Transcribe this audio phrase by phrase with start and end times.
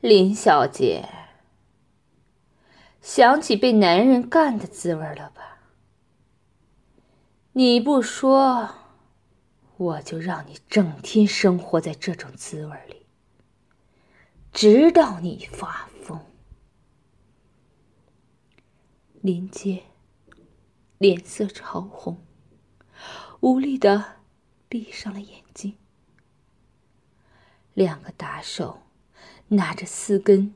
[0.00, 1.08] 林小姐，
[3.02, 5.58] 想起被男人干的滋味了吧？
[7.50, 8.76] 你不说，
[9.76, 13.06] 我就让你整天生活在这种滋味里，
[14.52, 16.24] 直到你发疯。
[19.20, 19.82] 林杰
[20.98, 22.24] 脸色潮红，
[23.40, 24.20] 无力的
[24.68, 25.76] 闭上了眼睛。
[27.74, 28.82] 两个打手
[29.48, 30.54] 拿着四根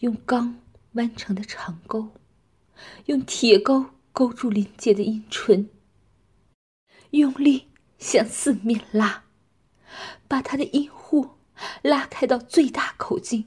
[0.00, 0.60] 用钢
[0.92, 2.10] 弯成的长钩，
[3.06, 5.68] 用铁钩勾住林杰的阴唇，
[7.10, 7.68] 用力
[7.98, 9.24] 向四面拉，
[10.28, 11.30] 把他的阴户
[11.82, 13.46] 拉开到最大口径，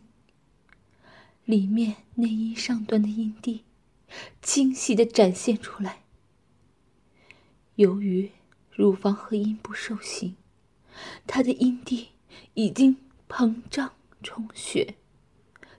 [1.46, 3.64] 里面内阴上端的阴蒂。
[4.42, 6.04] 清晰的展现出来。
[7.76, 8.32] 由于
[8.72, 10.38] 乳房和阴部受刑，
[11.28, 12.12] 她的阴蒂
[12.54, 12.96] 已经
[13.28, 13.92] 膨胀
[14.24, 14.96] 充血，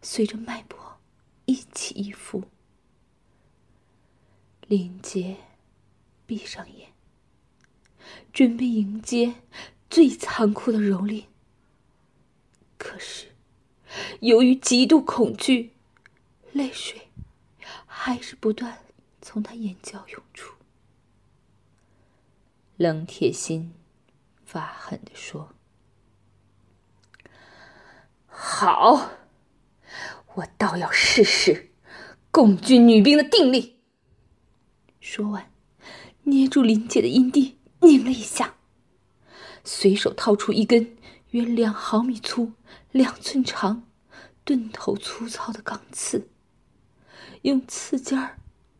[0.03, 0.99] 随着脉搏
[1.47, 2.45] 一起一伏。
[4.67, 5.37] 林杰
[6.27, 6.93] 闭上眼，
[8.33, 9.35] 准备迎接
[9.91, 11.25] 最残酷的蹂躏。
[12.77, 13.35] 可是，
[14.21, 15.73] 由于极度恐惧，
[16.53, 17.09] 泪水。
[18.01, 18.79] 还是不断
[19.21, 20.55] 从他眼角涌出。
[22.77, 23.75] 冷铁心
[24.45, 25.53] 发狠地说
[28.41, 29.11] ：“好，
[30.37, 31.73] 我倒要试试
[32.31, 33.81] 共军女兵的定力。”
[35.03, 35.51] 说完，
[36.23, 38.55] 捏住林姐的阴蒂，拧了一下，
[39.65, 40.97] 随手掏出一根
[41.31, 42.53] 约两毫米粗、
[42.93, 43.83] 两寸长、
[44.45, 46.29] 钝头粗糙的钢刺。
[47.43, 48.39] 用刺尖儿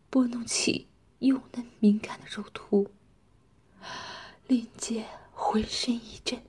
[0.09, 0.87] 拨弄起
[1.19, 2.93] 幼嫩敏感的肉突，
[4.47, 6.41] 林杰浑身一震，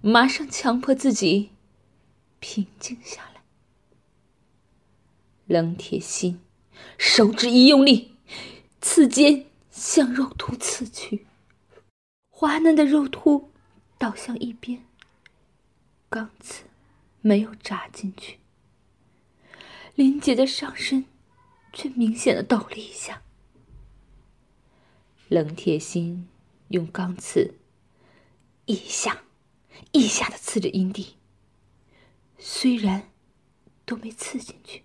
[0.00, 1.50] 马上强迫自己
[2.42, 3.42] 平静下来。
[5.46, 6.40] 冷铁心
[6.98, 8.16] 手指一用力，
[8.80, 11.24] 刺尖向肉突刺去，
[12.28, 13.52] 滑嫩的肉突
[13.96, 14.84] 倒向一边，
[16.10, 16.64] 钢刺
[17.20, 18.40] 没有扎进去。
[19.94, 21.04] 林姐的上身
[21.72, 23.22] 却明显的抖了一下。
[25.28, 26.28] 冷铁心
[26.68, 27.54] 用钢刺
[28.66, 29.22] 一下
[29.92, 31.14] 一下的刺着阴蒂，
[32.44, 33.12] 虽然
[33.84, 34.82] 都没刺进去，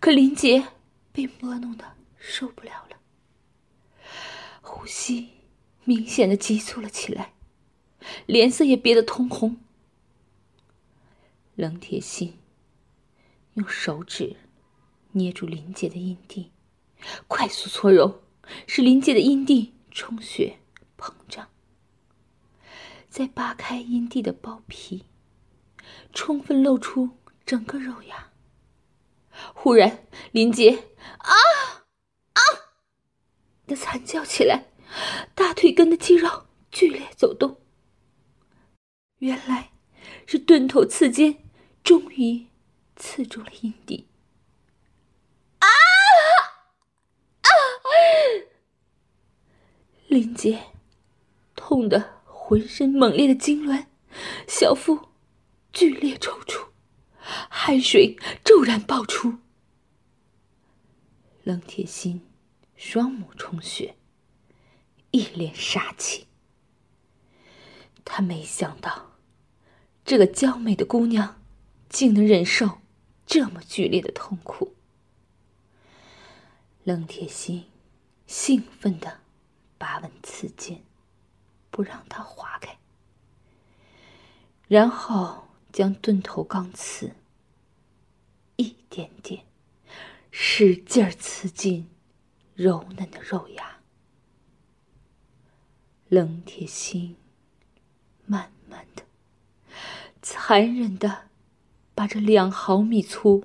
[0.00, 0.66] 可林杰
[1.12, 2.96] 被摸弄的受不了了，
[4.60, 5.28] 呼吸
[5.84, 7.34] 明显的急促了起来，
[8.26, 9.58] 脸色也憋得通红。
[11.54, 12.36] 冷铁心。
[13.54, 14.36] 用手指
[15.12, 16.50] 捏住林杰的阴蒂，
[17.28, 18.22] 快速搓揉，
[18.66, 20.58] 使林杰的阴蒂充血
[20.96, 21.48] 膨胀。
[23.08, 25.04] 再扒开阴蒂的包皮，
[26.12, 28.30] 充分露出整个肉芽。
[29.54, 31.34] 忽然，林杰啊
[32.32, 32.40] 啊
[33.66, 34.66] 的惨叫起来，
[35.34, 37.60] 大腿根的肌肉剧烈走动。
[39.18, 39.70] 原来
[40.26, 41.42] 是钝头刺尖，
[41.82, 42.48] 终于。
[43.02, 44.10] 刺中了阴蒂，
[45.60, 45.66] 啊
[47.40, 47.48] 啊！
[50.06, 50.66] 林杰
[51.56, 53.86] 痛得浑身猛烈的痉挛，
[54.46, 55.09] 小腹
[55.72, 56.68] 剧烈抽搐，
[57.48, 59.38] 汗水骤然爆出。
[61.44, 62.26] 冷铁心
[62.76, 63.96] 双目充血，
[65.10, 66.26] 一脸杀气。
[68.04, 69.12] 他没想到，
[70.04, 71.40] 这个娇美的姑娘
[71.88, 72.78] 竟能忍受。
[73.26, 74.74] 这么剧烈的痛苦，
[76.82, 77.66] 冷铁心
[78.26, 79.20] 兴奋的
[79.78, 80.82] 拔稳刺剑，
[81.70, 82.76] 不让它划开，
[84.66, 87.12] 然后将钝头钢刺
[88.56, 89.44] 一点点
[90.30, 91.88] 使劲刺进
[92.54, 93.78] 柔嫩的肉芽。
[96.08, 97.16] 冷铁心
[98.26, 99.04] 慢慢的、
[100.20, 101.30] 残忍的。
[101.92, 103.44] 把这两毫米粗、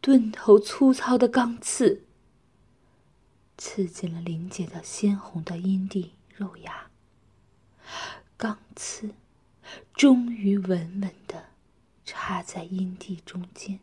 [0.00, 2.02] 钝头粗糙的钢刺
[3.56, 6.90] 刺进了林姐的鲜红的阴蒂肉芽，
[8.36, 9.14] 钢刺
[9.94, 11.50] 终于稳稳的
[12.04, 13.80] 插在阴蒂中间。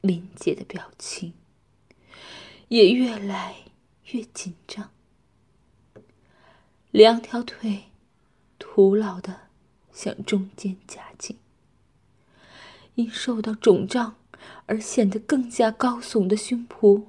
[0.00, 1.34] 林姐的表情
[2.68, 3.56] 也越来
[4.12, 4.90] 越紧张，
[6.90, 7.84] 两条腿
[8.58, 9.50] 徒劳的。
[9.92, 11.36] 向中间夹紧，
[12.94, 14.16] 因受到肿胀
[14.64, 17.04] 而显得更加高耸的胸脯，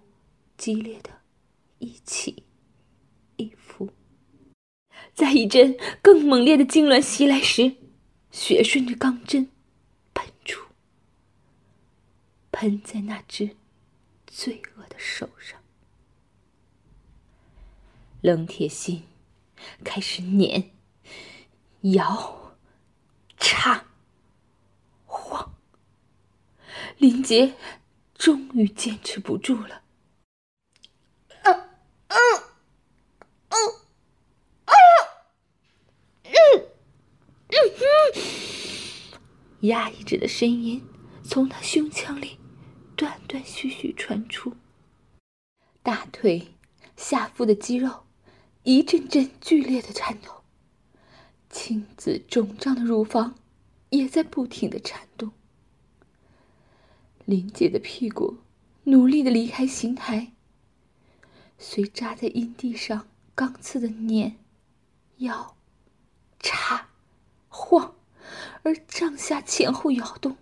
[0.57, 1.21] 激烈的
[1.77, 2.43] 一起。
[5.21, 7.75] 在一阵更猛烈的痉挛袭来时，
[8.31, 9.51] 血顺着钢针
[10.15, 10.65] 喷出，
[12.51, 13.55] 喷在那只
[14.25, 15.61] 罪恶的手上。
[18.21, 19.03] 冷铁心
[19.83, 20.71] 开始碾、
[21.81, 22.55] 摇、
[23.37, 23.85] 插、
[25.05, 25.53] 晃，
[26.97, 27.53] 林杰
[28.15, 29.83] 终于坚持不住了。
[39.61, 40.83] 压抑着的声音
[41.23, 42.37] 从他胸腔里
[42.95, 44.55] 断断续续传出，
[45.83, 46.55] 大腿、
[46.97, 48.03] 下腹的肌肉
[48.63, 50.43] 一阵阵剧烈的颤抖，
[51.49, 53.35] 青紫肿胀的乳房
[53.89, 55.31] 也在不停的颤动。
[57.25, 58.39] 林姐的屁股
[58.85, 60.33] 努力的离开刑台，
[61.57, 64.37] 随扎在阴地上钢刺的碾、
[65.17, 65.55] 摇、
[66.39, 66.89] 插、
[67.61, 67.95] 晃。
[68.63, 70.37] 而帐下前后摇动，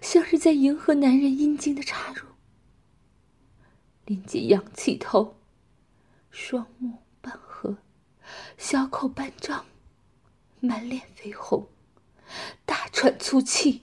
[0.00, 2.26] 像是在迎合男人阴茎的插入。
[4.04, 5.36] 林姐仰起头，
[6.30, 7.78] 双目半合，
[8.58, 9.64] 小口半张，
[10.60, 11.68] 满脸绯红，
[12.66, 13.82] 大喘粗气。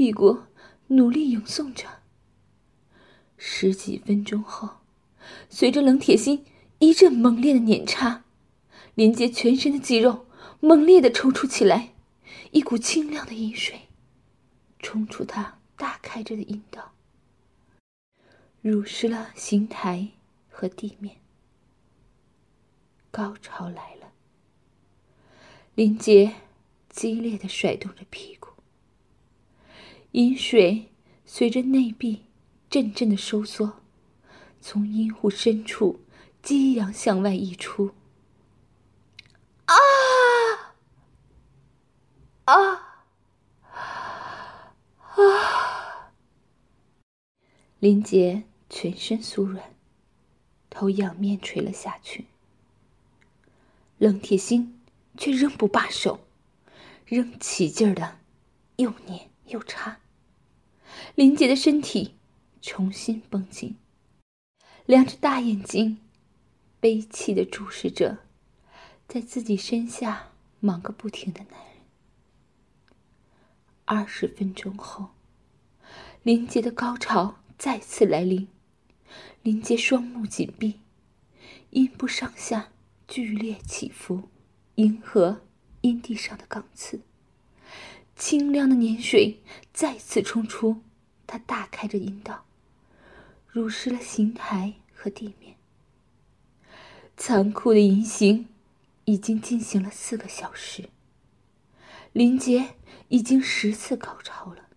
[0.00, 0.44] 屁股
[0.86, 1.86] 努力吟诵着。
[3.36, 4.78] 十几分钟后，
[5.50, 6.46] 随着冷铁心
[6.78, 8.24] 一阵猛烈的碾插，
[8.94, 10.26] 林杰全身的肌肉
[10.60, 11.92] 猛烈的抽搐起来，
[12.52, 13.88] 一股清亮的饮水
[14.78, 16.92] 冲出他大开着的阴道，
[18.62, 20.08] 濡湿了刑台
[20.48, 21.16] 和地面。
[23.10, 24.12] 高潮来了，
[25.74, 26.36] 林杰
[26.88, 28.39] 激烈的甩动着屁股。
[30.12, 30.90] 饮水
[31.24, 32.24] 随着内壁
[32.68, 33.80] 阵阵的收缩，
[34.60, 36.00] 从阴户深处
[36.42, 37.94] 激扬向外溢出。
[39.66, 39.74] 啊！
[42.44, 43.04] 啊！
[45.14, 46.12] 啊！
[47.78, 49.76] 林杰全身酥软，
[50.68, 52.26] 头仰面垂了下去。
[53.98, 54.80] 冷铁心
[55.16, 56.26] 却仍不罢手，
[57.06, 58.18] 仍起劲儿的
[58.76, 60.00] 又捏又插。
[61.14, 62.16] 林杰的身体
[62.60, 63.76] 重新绷紧，
[64.86, 65.98] 两只大眼睛
[66.80, 68.18] 悲戚的注视着
[69.06, 71.68] 在自己身下忙个不停的男人。
[73.84, 75.10] 二十分钟后，
[76.22, 78.48] 林杰的高潮再次来临。
[79.42, 80.80] 林杰双目紧闭，
[81.70, 82.70] 阴部上下
[83.08, 84.28] 剧烈起伏，
[84.76, 85.42] 迎合
[85.80, 87.00] 阴蒂上的钢刺。
[88.20, 89.40] 清凉的年水
[89.72, 90.82] 再次冲出。
[91.26, 92.44] 他大开着阴道，
[93.48, 95.56] 濡湿了刑台和地面。
[97.16, 98.46] 残酷的淫行
[99.06, 100.90] 已经进行了四个小时。
[102.12, 102.74] 林杰
[103.08, 104.68] 已经十次高潮了。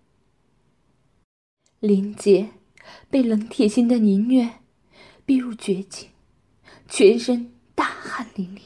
[1.82, 2.52] 林杰
[3.10, 4.62] 被冷铁心的淫虐
[5.26, 6.12] 逼入绝境，
[6.88, 8.62] 全身大汗淋漓，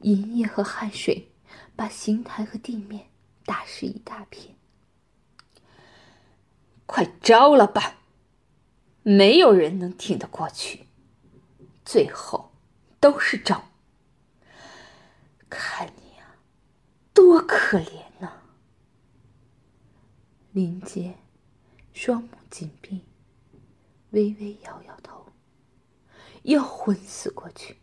[0.00, 1.28] 银液和汗水
[1.76, 3.08] 把刑台和地面
[3.44, 4.56] 打湿一大片。
[6.86, 7.98] 快招了吧！
[9.02, 10.86] 没有人能挺得过去，
[11.84, 12.52] 最后
[13.00, 13.64] 都是招。
[15.50, 16.36] 看你啊，
[17.12, 18.42] 多可怜呐！
[20.52, 21.16] 林杰
[21.92, 23.04] 双目紧闭，
[24.10, 25.26] 微微摇摇头，
[26.42, 27.78] 又昏死过去。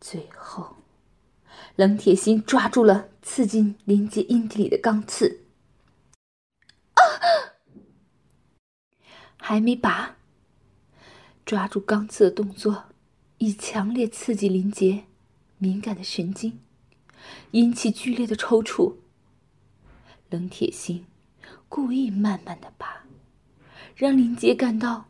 [0.00, 0.76] 最后，
[1.76, 5.44] 冷铁心抓住了刺进林杰阴蒂里的钢刺。
[6.94, 7.02] 啊
[9.38, 10.16] 还没拔，
[11.44, 12.86] 抓住钢刺的动作，
[13.38, 15.04] 以强烈刺激林杰
[15.58, 16.58] 敏感的神经，
[17.52, 18.96] 引起剧烈的抽搐。
[20.30, 21.06] 冷铁心
[21.68, 23.04] 故意慢慢的拔，
[23.94, 25.08] 让林杰感到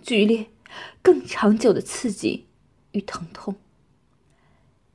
[0.00, 0.48] 剧烈、
[1.02, 2.46] 更长久的刺激
[2.92, 3.56] 与疼痛。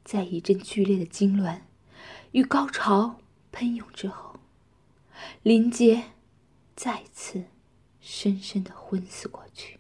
[0.05, 1.61] 在一阵剧烈的痉挛
[2.31, 3.19] 与高潮
[3.51, 4.39] 喷涌之后，
[5.41, 6.11] 林杰
[6.75, 7.45] 再次
[7.99, 9.79] 深深的昏死过去。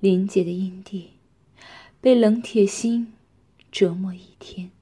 [0.00, 1.12] 林杰的阴蒂
[2.00, 3.14] 被冷铁心
[3.70, 4.72] 折磨一天，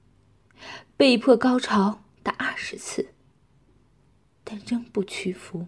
[0.97, 3.13] 被迫高潮达二十次，
[4.43, 5.67] 但仍不屈服。